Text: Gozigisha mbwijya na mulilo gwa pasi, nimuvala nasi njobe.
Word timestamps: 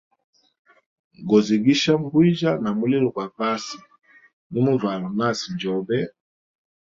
Gozigisha 1.29 1.91
mbwijya 2.01 2.51
na 2.63 2.69
mulilo 2.77 3.07
gwa 3.15 3.27
pasi, 3.37 3.77
nimuvala 4.51 5.07
nasi 5.17 5.45
njobe. 5.53 5.99